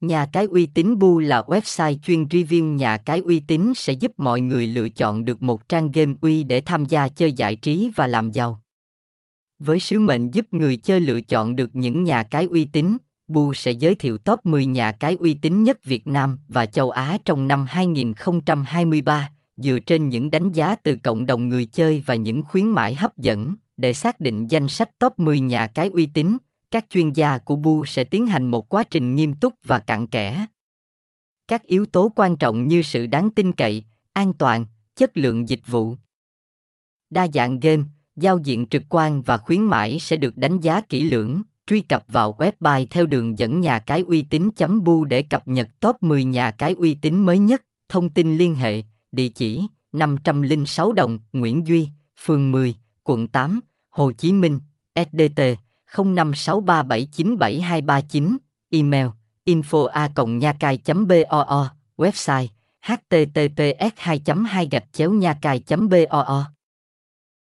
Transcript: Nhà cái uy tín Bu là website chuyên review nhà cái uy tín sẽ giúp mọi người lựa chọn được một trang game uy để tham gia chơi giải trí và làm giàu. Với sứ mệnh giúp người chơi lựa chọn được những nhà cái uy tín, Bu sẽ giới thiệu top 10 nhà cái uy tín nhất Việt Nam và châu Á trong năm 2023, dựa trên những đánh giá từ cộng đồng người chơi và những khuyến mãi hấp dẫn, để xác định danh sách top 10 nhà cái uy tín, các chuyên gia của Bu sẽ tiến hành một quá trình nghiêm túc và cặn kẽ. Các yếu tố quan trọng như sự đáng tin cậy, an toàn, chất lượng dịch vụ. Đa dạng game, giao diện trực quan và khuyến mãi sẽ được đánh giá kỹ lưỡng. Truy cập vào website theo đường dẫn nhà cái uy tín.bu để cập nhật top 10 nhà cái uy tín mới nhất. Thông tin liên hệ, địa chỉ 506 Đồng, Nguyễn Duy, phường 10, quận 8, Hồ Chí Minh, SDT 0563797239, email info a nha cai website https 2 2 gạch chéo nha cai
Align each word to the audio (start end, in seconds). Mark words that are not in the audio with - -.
Nhà 0.00 0.26
cái 0.32 0.44
uy 0.44 0.66
tín 0.66 0.98
Bu 0.98 1.18
là 1.18 1.42
website 1.46 1.98
chuyên 1.98 2.24
review 2.24 2.74
nhà 2.74 2.96
cái 2.96 3.18
uy 3.18 3.40
tín 3.40 3.72
sẽ 3.76 3.92
giúp 3.92 4.12
mọi 4.16 4.40
người 4.40 4.66
lựa 4.66 4.88
chọn 4.88 5.24
được 5.24 5.42
một 5.42 5.68
trang 5.68 5.90
game 5.90 6.14
uy 6.20 6.44
để 6.44 6.60
tham 6.60 6.84
gia 6.84 7.08
chơi 7.08 7.32
giải 7.32 7.56
trí 7.56 7.90
và 7.96 8.06
làm 8.06 8.30
giàu. 8.30 8.60
Với 9.58 9.80
sứ 9.80 9.98
mệnh 9.98 10.30
giúp 10.30 10.46
người 10.50 10.76
chơi 10.76 11.00
lựa 11.00 11.20
chọn 11.20 11.56
được 11.56 11.70
những 11.72 12.04
nhà 12.04 12.22
cái 12.22 12.44
uy 12.44 12.64
tín, 12.64 12.96
Bu 13.28 13.54
sẽ 13.54 13.70
giới 13.70 13.94
thiệu 13.94 14.18
top 14.18 14.46
10 14.46 14.66
nhà 14.66 14.92
cái 14.92 15.16
uy 15.20 15.34
tín 15.34 15.62
nhất 15.62 15.84
Việt 15.84 16.06
Nam 16.06 16.38
và 16.48 16.66
châu 16.66 16.90
Á 16.90 17.18
trong 17.24 17.48
năm 17.48 17.66
2023, 17.68 19.30
dựa 19.56 19.78
trên 19.78 20.08
những 20.08 20.30
đánh 20.30 20.52
giá 20.52 20.74
từ 20.74 20.96
cộng 21.02 21.26
đồng 21.26 21.48
người 21.48 21.66
chơi 21.66 22.02
và 22.06 22.14
những 22.14 22.42
khuyến 22.42 22.66
mãi 22.66 22.94
hấp 22.94 23.16
dẫn, 23.16 23.54
để 23.76 23.92
xác 23.92 24.20
định 24.20 24.46
danh 24.46 24.68
sách 24.68 24.98
top 24.98 25.18
10 25.18 25.40
nhà 25.40 25.66
cái 25.66 25.88
uy 25.88 26.06
tín, 26.06 26.36
các 26.70 26.86
chuyên 26.90 27.12
gia 27.12 27.38
của 27.38 27.56
Bu 27.56 27.84
sẽ 27.84 28.04
tiến 28.04 28.26
hành 28.26 28.46
một 28.46 28.68
quá 28.68 28.84
trình 28.84 29.14
nghiêm 29.14 29.34
túc 29.34 29.54
và 29.64 29.78
cặn 29.78 30.06
kẽ. 30.06 30.46
Các 31.48 31.62
yếu 31.62 31.86
tố 31.86 32.12
quan 32.16 32.36
trọng 32.36 32.68
như 32.68 32.82
sự 32.82 33.06
đáng 33.06 33.30
tin 33.30 33.52
cậy, 33.52 33.84
an 34.12 34.32
toàn, 34.32 34.66
chất 34.96 35.16
lượng 35.16 35.48
dịch 35.48 35.66
vụ. 35.66 35.94
Đa 37.10 37.26
dạng 37.34 37.60
game, 37.60 37.82
giao 38.16 38.38
diện 38.38 38.66
trực 38.66 38.82
quan 38.88 39.22
và 39.22 39.36
khuyến 39.36 39.62
mãi 39.62 39.98
sẽ 40.00 40.16
được 40.16 40.36
đánh 40.36 40.60
giá 40.60 40.80
kỹ 40.80 41.02
lưỡng. 41.02 41.42
Truy 41.66 41.80
cập 41.80 42.04
vào 42.08 42.34
website 42.38 42.86
theo 42.90 43.06
đường 43.06 43.38
dẫn 43.38 43.60
nhà 43.60 43.78
cái 43.78 44.04
uy 44.06 44.22
tín.bu 44.22 45.04
để 45.04 45.22
cập 45.22 45.48
nhật 45.48 45.68
top 45.80 46.02
10 46.02 46.24
nhà 46.24 46.50
cái 46.50 46.72
uy 46.72 46.94
tín 46.94 47.26
mới 47.26 47.38
nhất. 47.38 47.62
Thông 47.88 48.10
tin 48.10 48.36
liên 48.36 48.54
hệ, 48.54 48.82
địa 49.12 49.28
chỉ 49.28 49.62
506 49.92 50.92
Đồng, 50.92 51.18
Nguyễn 51.32 51.66
Duy, 51.66 51.88
phường 52.24 52.52
10, 52.52 52.74
quận 53.04 53.28
8, 53.28 53.60
Hồ 53.90 54.12
Chí 54.12 54.32
Minh, 54.32 54.60
SDT 54.94 55.40
0563797239, 55.94 58.36
email 58.70 59.08
info 59.44 59.86
a 59.86 60.08
nha 60.38 60.52
cai 60.52 60.76
website 61.98 62.48
https 62.82 63.92
2 63.96 64.18
2 64.44 64.68
gạch 64.70 64.92
chéo 64.92 65.10
nha 65.10 65.34
cai 65.42 65.60